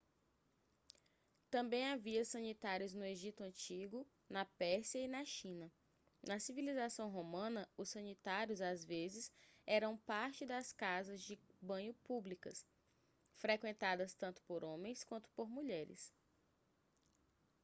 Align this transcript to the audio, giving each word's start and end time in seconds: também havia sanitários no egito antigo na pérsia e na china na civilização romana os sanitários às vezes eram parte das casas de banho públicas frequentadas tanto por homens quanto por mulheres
também 1.51 1.85
havia 1.85 2.25
sanitários 2.25 2.91
no 2.95 3.05
egito 3.05 3.43
antigo 3.43 4.03
na 4.27 4.43
pérsia 4.45 4.97
e 4.97 5.07
na 5.07 5.23
china 5.23 5.71
na 6.27 6.39
civilização 6.39 7.11
romana 7.11 7.69
os 7.77 7.89
sanitários 7.91 8.61
às 8.61 8.83
vezes 8.83 9.31
eram 9.63 9.95
parte 9.95 10.43
das 10.43 10.73
casas 10.73 11.21
de 11.21 11.39
banho 11.61 11.93
públicas 12.03 12.65
frequentadas 13.35 14.15
tanto 14.15 14.41
por 14.41 14.63
homens 14.63 15.03
quanto 15.03 15.29
por 15.35 15.47
mulheres 15.47 16.11